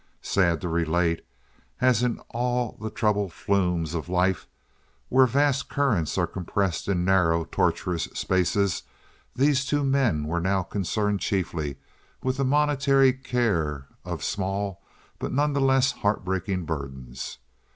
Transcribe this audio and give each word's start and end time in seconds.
Sad 0.23 0.61
to 0.61 0.67
relate, 0.67 1.23
as 1.79 2.01
in 2.01 2.17
all 2.31 2.75
the 2.81 2.89
troubled 2.89 3.31
flumes 3.33 3.93
of 3.93 4.09
life 4.09 4.47
where 5.09 5.27
vast 5.27 5.69
currents 5.69 6.17
are 6.17 6.25
compressed 6.25 6.87
in 6.87 7.05
narrow, 7.05 7.45
tortuous 7.45 8.05
spaces, 8.15 8.81
these 9.35 9.63
two 9.63 9.83
men 9.83 10.23
were 10.25 10.41
now 10.41 10.63
concerned 10.63 11.19
chiefly 11.19 11.75
with 12.23 12.37
the 12.37 12.43
momentary 12.43 13.13
care 13.13 13.89
of 14.03 14.23
small 14.23 14.81
but 15.19 15.31
none 15.31 15.53
the 15.53 15.61
less 15.61 15.91
heartbreaking 15.91 16.65
burdens. 16.65 17.37